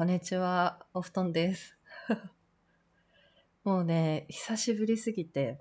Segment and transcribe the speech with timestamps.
[0.00, 1.76] こんにちは、お布団です。
[3.64, 5.60] もうね、久しぶりすぎて、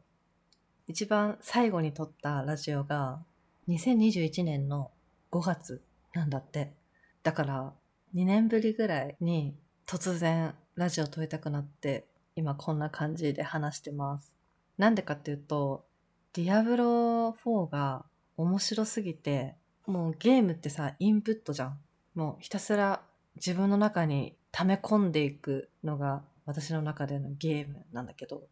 [0.87, 3.21] 一番最後に撮ったラジオが
[3.67, 4.91] 2021年の
[5.29, 5.83] 5月
[6.13, 6.73] なんだって。
[7.21, 7.73] だから
[8.13, 14.33] 2年ぶりぐらいに突然ラジオ撮りたくなって、今こんな感じで話してます。
[14.77, 15.85] なんでかっていうと、
[16.31, 18.05] ディアブロ4が
[18.37, 21.81] 面白すぎて、もうゲームってさ、インプットじゃん。
[22.15, 23.03] もうひたすら
[23.45, 28.43] 自分の中に溜め込んでいくのが私の中でのゲームなんだけど、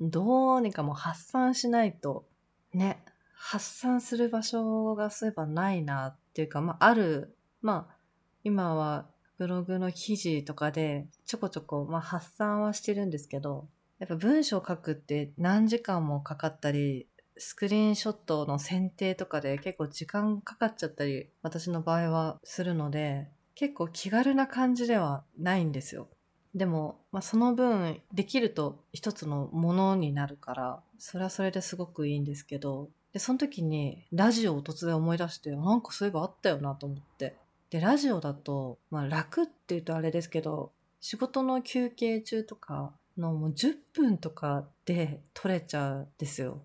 [0.00, 2.26] どうにかもう発散しないと、
[2.72, 3.02] ね、
[3.34, 7.96] 発散する場所がそういえばないなっていうか、まあある、まあ
[8.44, 9.06] 今は
[9.38, 17.08] ブログの記事とかでちょこちょこ、まあ、発散はしてるんですけど、やっぱ文章書くって何時間もかかったり、
[17.38, 26.08] スクリーンショットの選定とかで結構時間かかっちゃったり、私の場合はするので、結構気軽な感じではないんですよ。
[26.54, 37.36] でも、まあ、その分できると一つのものになるから、それはそれですごくいいんですけど、で、その時にラジオを突然思い出して、なんかそういえばあったよなと思って。
[37.70, 46.62] で、ラジオだと、まあ楽って言うとあれですけど、仕事の休憩中とかのもう10分とかで撮れちゃうんですよ。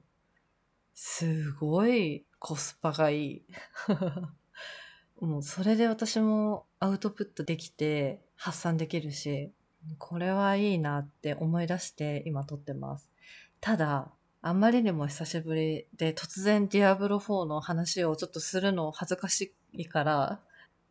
[0.93, 3.45] すごいコスパがいい。
[5.21, 9.51] もうそれで私もアウトプットできて発散できるし、
[9.99, 13.07] これはいいなって思い出して今撮ってます。
[13.59, 20.39] ただ、あんまりにも久しぶりで突然ディアブロ4の話をちょっとするの恥ずかしいから、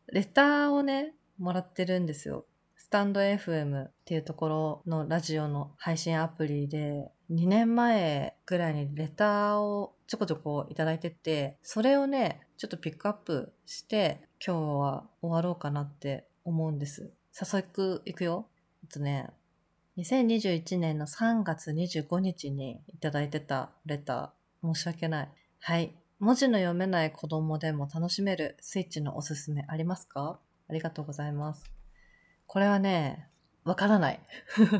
[0.06, 2.44] レターをね、もらってるんですよ。
[2.77, 17.11] スタンド FM っていうところのラジオの配信アプリで、2年前ぐらいにレターをちょこちょこいただいてて、それをね、ちょっとピックアップして、今日は終わろうかなって思うんです。
[17.33, 18.48] 早速いくよ。
[18.83, 19.30] えっとね、
[19.97, 25.28] 2021年の3月25日にいただいてたレター、申し訳ない。
[25.59, 25.94] はい。
[26.19, 30.38] 文字の読めない子供でも楽しめるスイッチのおすすめありますか？
[30.69, 31.65] ありがとうございます。
[32.47, 33.31] これはね、
[33.65, 34.21] わからない。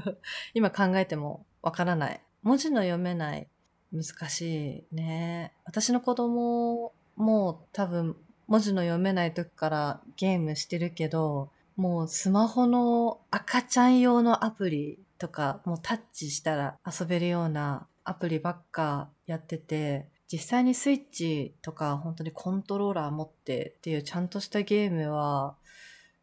[0.53, 2.21] 今考えてもわからない。
[2.43, 3.49] 文字の読めない。
[3.91, 5.55] 難しいね。
[5.65, 8.17] 私の子供もう多分
[8.49, 25.57] 文字の読めない時からゲームしてるけど、もうスマホの赤ちゃん用のアプリとか、もうタッチしたら遊べるようなアプリばっかやってて、実際にスイッチとか本当にコントローラー持ってっていうちゃんとしたゲームは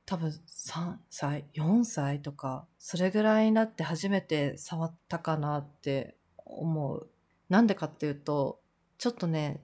[0.05, 6.15] 多分3歳、4歳とか、それぐらいになって初めて触ったかなって
[6.45, 7.07] 思う。
[7.49, 8.59] なんでかっていうと、
[8.97, 9.61] ちょっとね、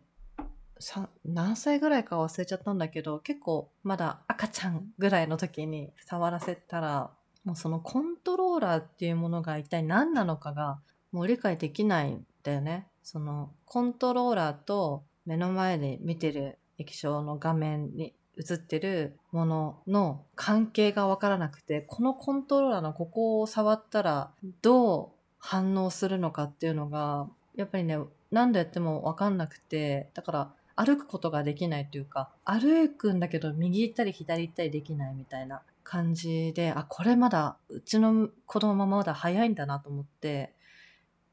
[1.25, 7.11] 何歳ぐらいか忘れちゃったんだけど、結構まだ赤ちゃんぐらいの時に触らせたら、
[7.45, 10.79] もうそのコントローラーっていうものが一体何なのかが
[11.11, 12.87] もう理解できないんだよね。
[13.03, 27.97] そのコントローラーと目の前で見てる液晶の画面に映ってるものの関係がわからなくて、このコントローラーのここを触ったらどう反応するのかっていうのが、やっぱりね、
[28.31, 40.53] 何度やってもわかんなくて、だから歩くことができないというか、歩くんだけど右行ったり左行ったりできないみたいな感じで、あ、これまだうちの子供まだ早いんだなと思って、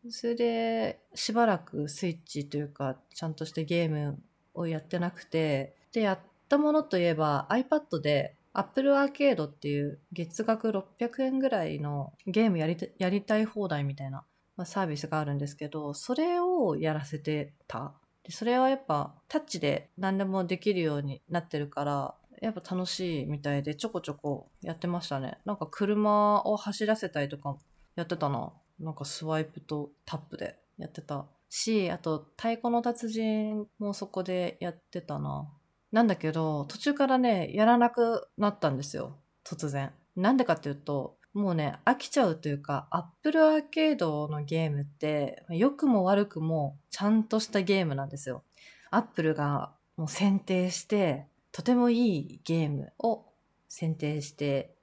[0.09, 4.19] それでしばらくスイッチというか、ちゃんとしたゲーム
[4.55, 6.19] をやってなくて、で、やっ
[6.49, 14.25] たものといえば iPad で Apple Arcade っていう月額600円ぐらいのゲームやりたやりたい放題みたいな、
[14.57, 17.93] まあ、サービスがあるんですけど、それをやらせてた。
[18.30, 25.38] でそれはやっぱタッチで何でもできるようになってるから、やっぱ楽しいみたいでちょこちょこやってましたね。
[25.44, 27.56] なんか車を走らせたりとか
[27.96, 28.52] やってたな。
[28.78, 35.48] なんかスワイプとタップでやってたし、あと太鼓の達人もそこでやってたな。
[35.91, 39.16] なんだけど、途中からね、やらなくなったんですよ。
[39.44, 39.91] 突然。
[40.14, 48.42] なんでかっていうと、もうね、飽きちゃうというか、Apple Arcade のゲームって、良くも悪くもちゃんとしたゲームなんですよ。
[48.91, 53.27] Apple がもう選定して、とてもいいゲームを
[53.68, 54.74] 選定して、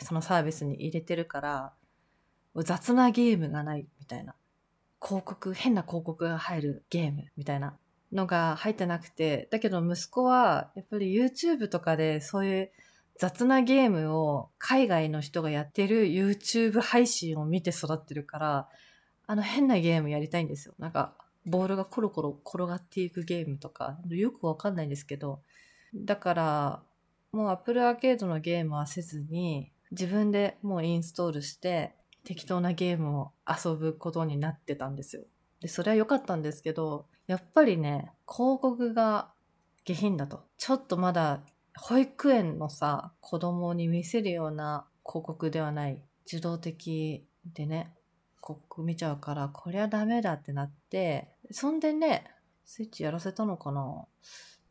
[0.00, 1.72] そのサービスに入れてるから、
[2.64, 4.34] 雑なゲームがないみたいな。
[5.02, 7.76] 広告、変な広告が入るゲームみたいな
[8.12, 12.70] のが入ってなくて、だけど息子はやっぱり YouTube とかでそういう
[13.18, 18.68] 雑なゲームを海外の人がやってる YouTube 配信を見て育ってるから、
[19.26, 20.74] あの変なゲームやりたいんですよ。
[20.78, 21.16] なんか、
[21.46, 25.40] ボールがコロコロ転がっていくゲームとか、よくわかんないんですけど、
[25.94, 26.82] だから、
[27.32, 35.22] もう Apple Arcade のゲームはせずに、自分でもうインストールして適当なゲームを遊ぶことになってたんですよ。
[35.60, 39.32] で、それは良かったんですけど、やっぱりね、広告が
[39.84, 40.44] 下品だと。
[40.58, 41.42] ちょっとまだ
[41.78, 46.02] 保育園のさ、子供に見せるような広告ではない。
[46.26, 47.24] 受動的
[47.54, 47.94] でね、
[48.42, 52.24] 広告見ちゃうから、こりゃダメだってなって、そんでね、
[52.64, 54.06] スイッチやらせたのかな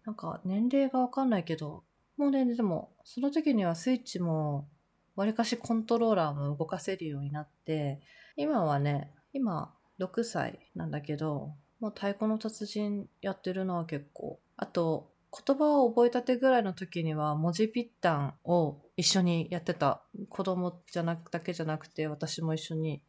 [0.05, 1.83] なんか年齢がわかんないけど、
[2.17, 4.67] もうね、でも、その時にはスイッチも、
[5.15, 8.01] わりかしコントローラーも動かせるようになって、
[8.35, 14.39] 今はね、今6歳なんだけど、もう太鼓の達人やってるのは結構。
[14.57, 15.11] あと、
[15.45, 20.01] 言葉を覚えたてぐらいの時には文字ぴったんを一緒にやってた。
[20.29, 23.01] 子供じゃなくだけじゃなくて私も一緒に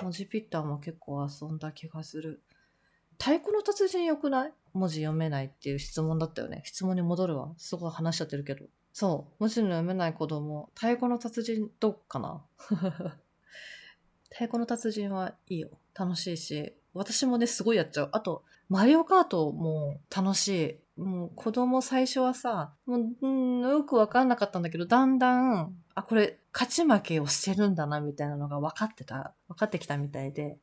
[0.00, 2.42] 文字ぴったんも結構遊んだ気がする。
[3.18, 4.52] 太鼓の達人良くない？
[4.72, 6.62] 文字読めないっていう質問だったよね。
[6.64, 7.52] 質問に戻るわ。
[7.56, 8.66] すごい話しちゃってるけど。
[8.92, 9.34] そう。
[9.40, 12.44] 文字の読めない子供、太鼓の達人どっかな？
[14.30, 15.70] 太鼓の達人はいいよ。
[15.98, 16.74] 楽しいし。
[16.94, 18.10] 私もね、すごいやっちゃう。
[18.12, 20.78] あと、マリオカートも楽しい。
[20.98, 30.58] もう子供最初はさ、もう、うん、よくわかんなかったんだけど、だんだん、あ、これ、勝ち負けをしてるんだな、みたいなのが分かってた、分かってきたみたいで、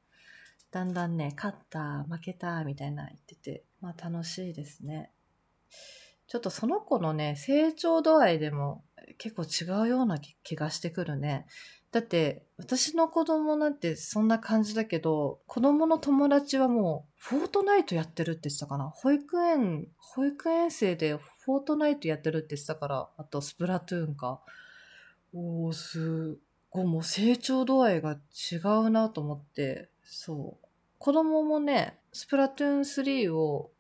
[0.72, 5.12] だんだんね、勝った、負けた、みたいな言ってて、まあ楽しいですね。
[6.28, 8.84] ちょっとその子のね、成長度合いでも
[9.18, 11.46] 結構違うような気がしてくるね。
[11.92, 18.90] だって私の子供なんてそんな感じだけど子供の友達はもうフォートナイトやってるって言ってたかな。
[18.90, 24.42] 保育園保育園生でフォートナイトやってるって言ってたからあとスプラトゥーンか。
[25.34, 26.38] おおす
[26.70, 26.86] ごい。
[26.86, 28.18] もう成長度合いが
[28.52, 28.56] 違
[28.86, 29.90] うなと思って。
[30.04, 30.68] そう。
[30.98, 33.72] 子供もねスプラトゥーン3を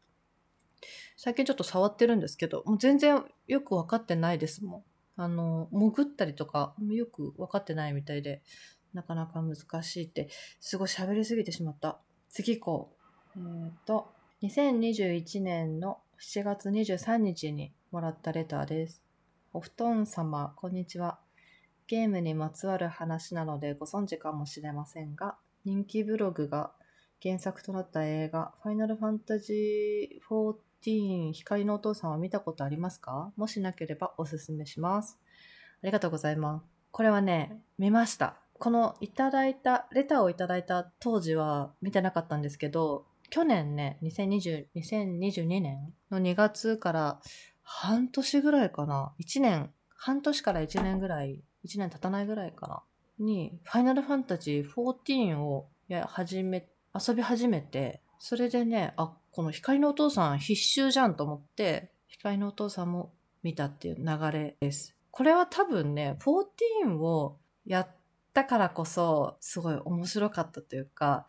[1.17, 4.83] 最近ちょっと触ってるんですけどもう全然よく分かってないですもん。
[5.17, 8.41] あの、潜ったりとか、よく分かってないみたいで、
[8.93, 10.29] なかなか難しいって、
[10.59, 11.99] すごい喋りすぎてしまった。
[12.29, 12.97] 次行こ
[13.35, 13.39] う。
[13.39, 14.07] えっ、ー、と、
[14.43, 19.01] 2021年の7月23日にもらったレターです。
[19.53, 21.19] お布団様、こんにちは。
[21.87, 26.71] ゲームにまつわる話なのでご存知かもしれませんが、人気ブログが
[27.21, 30.19] 原作となった映画、ファイナルファンタジー
[30.85, 33.31] ティーン光のお父さんは見たことありますか？
[33.37, 35.17] もしなければおすすめします。
[35.81, 36.65] ありがとうございます。
[36.91, 38.37] これはね、見ました。
[38.59, 47.19] このいただいた、レターをいただいた当時は見てなかったんですけど、去年ね、2020 2022年の2月から
[47.63, 49.11] 半年ぐらいかな。
[49.19, 52.83] 1年、半年から1年ぐらい、1年経たないぐらいかな。
[53.17, 63.13] に、ファイナルファンタジー14をや始め、遊び始めて、それでね、あ、この光のお父さん必修じゃんと思って、光のお父さんも
[63.43, 64.95] 見たっていう流れです。
[65.11, 67.37] これは多分ね、14を
[67.67, 67.87] やっ
[68.33, 71.27] たからこそ、すごい面白かったというか、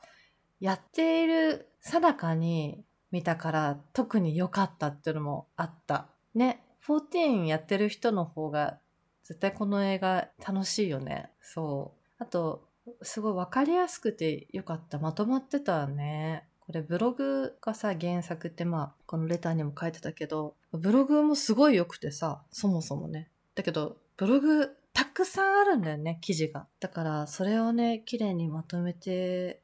[0.58, 6.06] やっているさなかに見たから特に良かったっていうのもあった。
[6.34, 8.78] ね、14やってる人の方が
[9.22, 11.30] 絶対この映画楽しいよね。
[11.42, 12.22] そう。
[12.22, 12.70] あと、
[13.02, 14.98] すごい分かりやすくて良かった。
[14.98, 16.45] まとまってたね。
[16.66, 23.30] これブログがさ、原作ってまあ、このレターにも書いてたけど、ブログもすごい良くてさ、そもそもね。
[23.54, 26.66] だけど、ブログたくさんあるんだよね、記事が。
[26.80, 29.60] だから、それをね、綺麗にまとめて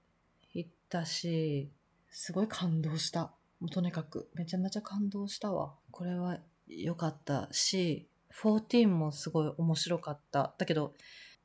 [0.54, 1.70] いったし、
[2.10, 3.32] すごい感動した。
[3.58, 5.74] もうとにかく、めちゃめちゃ感動したわ。
[5.90, 6.38] これは
[6.68, 10.54] 良かったし、14もすごい面白かった。
[10.56, 10.94] だけど、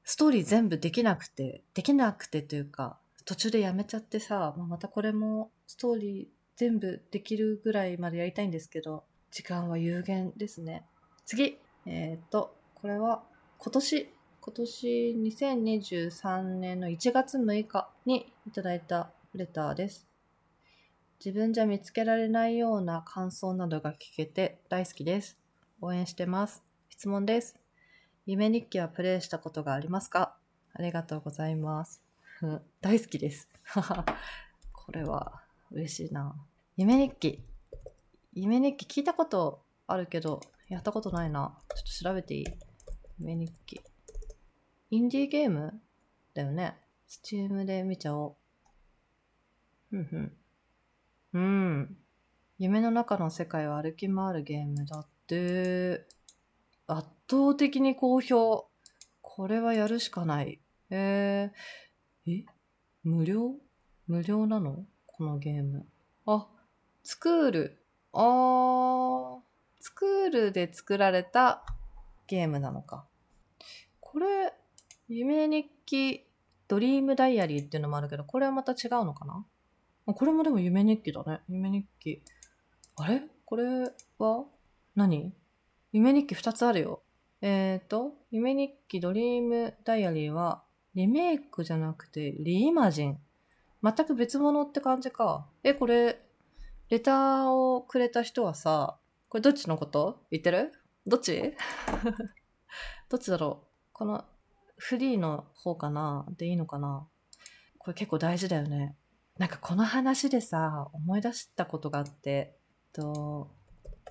[0.03, 10.85] ストーリー全部できなくて、できなくてというか、途中でやめちゃってさ、またこれもストーリー全部できるぐらいまでやりたいんですけど、時間は有限ですね。
[11.25, 13.23] 次えっ、ー、と、これは
[13.57, 20.07] 今年、今年2023年の1月6日にいただいたレターです。
[21.19, 25.37] 自分じゃ見つけられないような感想などが聞けて大好きです。
[25.81, 26.63] 応援してます。
[26.87, 27.59] 質問です。
[28.25, 30.37] 夢日記はプレイしたことがありますか？
[30.73, 32.06] ありがとうございます。
[32.81, 33.49] 大好きです。
[34.71, 35.41] これは
[35.71, 36.35] 嬉しいな。
[36.75, 37.43] 夢日記。
[38.33, 41.57] 夢日記聞いたことあるけど、やったことないな。
[41.75, 42.45] ちょっと調べていい？
[43.19, 43.81] 夢日記。
[44.91, 45.81] インディーゲーム
[46.33, 46.77] だよね。
[47.07, 48.37] スチームで見ちゃお
[49.91, 49.97] う。
[49.97, 50.37] うん
[51.33, 51.39] うん。
[51.39, 51.97] うん。
[52.59, 56.05] 夢の中の世界を歩き回るゲームだって。
[56.85, 58.69] 圧倒的に好評。
[59.21, 60.61] これはやるしかない。
[60.89, 61.86] えー、
[62.27, 62.45] え？
[63.03, 63.55] 無料？
[64.07, 64.85] 無料なの？
[65.05, 65.87] このゲーム。
[66.25, 66.47] あ、
[67.03, 67.83] スクール。
[68.11, 69.39] あー、
[69.79, 71.63] スクールで作られた
[72.27, 73.05] ゲームなのか。
[73.99, 74.53] これ、
[75.07, 76.25] 夢日記、
[76.67, 79.45] ドリームダイアリーっていうのもあるけど、これはまた違うのかな？
[80.05, 81.41] これもでも夢日記だね。
[81.47, 82.21] 夢日記。
[82.97, 83.21] あれ？
[83.45, 84.45] これは？
[84.95, 85.33] 何？
[85.93, 87.03] 夢日記2つあるよ。
[87.41, 90.63] えっ、ー、と、夢日記ドリームダイアリーは、
[90.97, 93.19] リメイクじゃなくて、リイマジン。
[93.83, 95.47] 全く別物って感じか。
[95.63, 96.19] え、これ、
[96.89, 98.97] レターをくれた人はさ、
[99.29, 100.23] これどっちのこと？
[100.31, 100.71] 言ってる？
[101.05, 101.53] どっち？
[103.09, 103.67] どっちだろう？
[103.93, 104.25] この
[104.77, 106.25] フリーの方かな？
[106.35, 107.07] でいいのかな？
[107.77, 108.95] これ結構大事だよね。
[109.37, 112.55] なんかこの話でさ、思い出したことがあって、え
[112.99, 113.51] っと、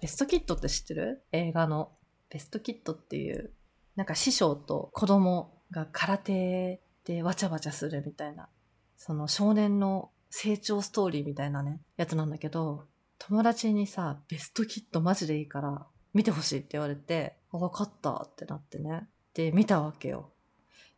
[0.00, 1.25] ベストキットって知ってる？
[1.33, 1.90] 映画の。
[2.31, 3.52] ベストキットっていう、
[3.97, 8.49] なんか師匠と子供が空手でわちゃわちゃするみたいな、
[8.96, 12.87] その少年の成長ストーリーみたいなね、やつなんだけど、
[13.18, 19.06] 友達にさ、ベストキットマジでいいから見てほしいって言われて、あわかったってなってね。
[19.35, 20.30] で、見たわけよ。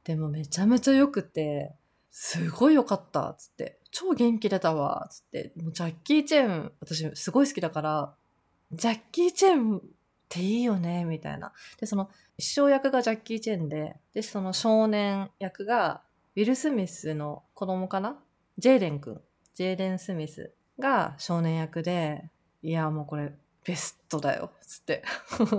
[0.05, 1.75] でもめちゃめちゃ良くて、
[2.11, 8.15] すごい良かったっつって、超元気出たわっつって、もうジャッキー・チェーン、私すごい好きだから、
[8.73, 9.83] ジャッキー・チェーン
[10.29, 11.53] っていいよね、みたいな。
[11.81, 16.03] で、その、師匠役がジャッキー・チェンで、で、その少年役が、
[16.37, 18.19] ウィル・スミスの子供かな？
[18.59, 19.21] ジェイデン君。
[19.55, 22.31] ジェイデン・スミスが少年役で、
[22.63, 23.33] いや、もうこれ、
[23.65, 25.03] ベストだよっ、つって。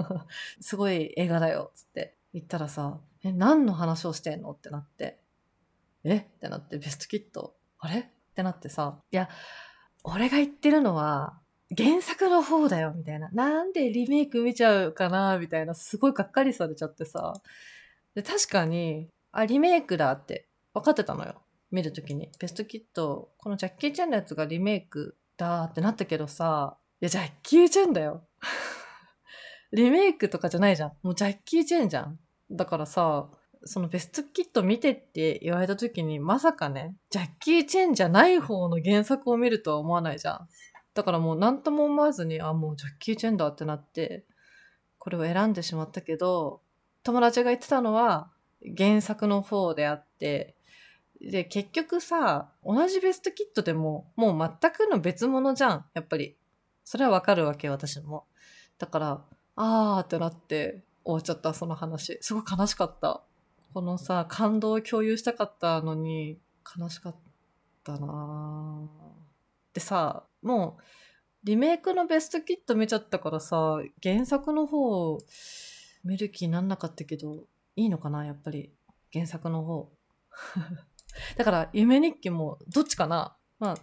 [0.61, 4.51] すごい映画だよっ、つって言ったらさ、え、何の話をしてんの？
[4.51, 5.19] ってなって。
[6.03, 6.17] え？
[6.17, 7.99] ってなって、ベストキットあれ？
[7.99, 9.29] ってなってさ、いや、
[10.03, 11.39] 俺が言ってるのは、
[11.77, 13.29] 原作の方だよ、みたいな。
[13.31, 15.73] なんでリメイク見ちゃうかな、みたいな。
[15.75, 17.33] すごいがっかりされちゃってさ。
[18.15, 21.35] で、確かに、あ、リメイクだって分かってたのよ。
[21.71, 22.29] 見るときに。
[22.39, 28.23] ベストキット、このジャッキー・チェンのやつがリメイクだってなったけどさ、いや、ジャッキー・チェンだよ。
[29.71, 30.93] リメイクとかじゃないじゃん。
[31.03, 32.19] もうジャッキー・チェンじゃん。
[32.49, 33.29] だからさ、
[33.65, 40.47] そのベストキット見てって言われた時に、まさかね、ジャッキー・チェンじゃない方の原作を見るとは思わないじゃん。
[40.99, 44.25] だからもう何とも思わずに、あ、もうジャッキー・チェンだってなって、
[44.97, 46.59] これを選んでしまったけど、
[47.03, 48.33] 友達が言ってたのは
[48.77, 50.57] 原作の方であって、
[51.21, 56.35] で、結局さ、同じベストキットでも、もう全くの別物じゃん、やっぱり。
[56.83, 58.25] それはわかるわけ、私も。
[58.77, 59.21] だから、
[59.55, 62.17] あーってなって終わっちゃった、その話。
[62.19, 63.21] すごい悲しかった。
[63.73, 66.41] このさ、感動を共有したかったのに、
[66.77, 67.15] 悲しかっ
[67.85, 68.81] たな
[69.73, 70.83] でさ、もう、
[71.43, 75.17] リメイクのベストキット見ちゃったからさ、原作の方、
[76.03, 78.73] 見る気になんなかったけど、いいのかなやっぱり。
[79.11, 79.91] 原作の方。
[81.37, 83.77] だから、夢日記も、どっちかなま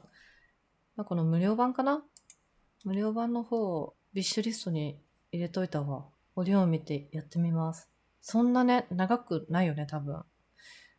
[0.97, 2.05] あ、この無料版かな
[2.85, 4.99] 無料版の方をビッシュリストに
[5.33, 6.07] 入れといたわ。
[6.37, 7.91] 折を見てやってみます。
[8.21, 10.23] そんなね、長くないよね、多分。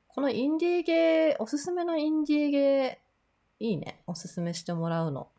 [0.07, 4.03] このインディーゲー、おすすめのインディーゲー、いいね。
[4.07, 5.29] おすすめしてもらうの。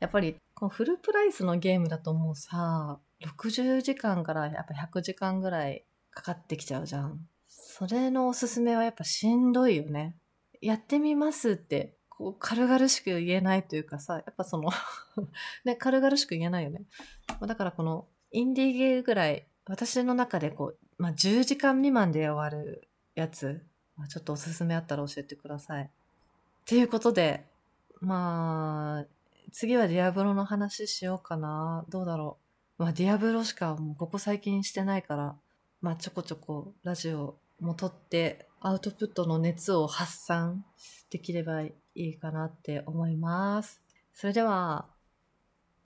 [0.00, 7.26] やっぱり、このフルプライスのゲームだともうさ、60時間からやっぱ100時間ぐらいかかってきちゃうじゃん。
[7.48, 10.16] それのおすすめはやっぱしんどいよね。
[10.60, 14.70] やってみますって、こう軽々しく言えないというかさ、やっぱその
[15.64, 16.82] ね、軽々しく言えないよね。
[17.40, 23.64] だからこのインディーゲーぐらい、私の中でこう、まあ、10時間未満で終わるやつ、
[24.08, 25.84] ちょっとおすすめあったら教えてください。
[25.84, 25.88] っ
[26.64, 27.46] ていうことで、
[28.00, 29.06] まあ、
[29.52, 31.84] 次はディアブロの話しようかな。
[31.88, 32.38] どうだろ
[32.78, 32.82] う。
[32.82, 35.36] まあ、ディアブロしかもうここ最近してないから、
[35.80, 40.64] まあ、ちょこちょこラジオも撮ってアウトプットの熱を発散
[41.10, 43.80] できればいいかなって思います。
[44.12, 44.86] それでは、